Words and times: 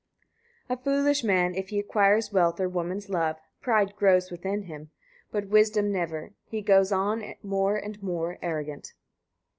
79. 0.67 0.79
A 0.79 0.83
foolish 0.83 1.23
man, 1.23 1.53
if 1.53 1.69
he 1.69 1.77
acquires 1.77 2.33
wealth 2.33 2.59
or 2.59 2.67
woman's 2.67 3.07
love, 3.07 3.37
pride 3.61 3.95
grows 3.95 4.31
within 4.31 4.63
him, 4.63 4.89
but 5.31 5.49
wisdom 5.49 5.91
never: 5.91 6.31
he 6.49 6.63
goes 6.63 6.91
on 6.91 7.35
more 7.43 7.75
and 7.77 8.01
more 8.01 8.39
arrogant. 8.41 8.93